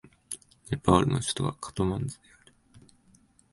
[0.71, 2.53] ネパールの首都はカトマンズである